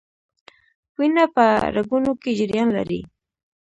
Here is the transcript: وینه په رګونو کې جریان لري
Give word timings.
وینه 0.97 1.23
په 1.35 1.45
رګونو 1.75 2.11
کې 2.21 2.31
جریان 2.39 2.69
لري 2.77 3.01